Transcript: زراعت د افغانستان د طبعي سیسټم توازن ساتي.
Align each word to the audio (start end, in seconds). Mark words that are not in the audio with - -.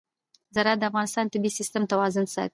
زراعت 0.55 0.79
د 0.79 0.83
افغانستان 0.91 1.25
د 1.27 1.31
طبعي 1.35 1.51
سیسټم 1.59 1.83
توازن 1.91 2.25
ساتي. 2.35 2.49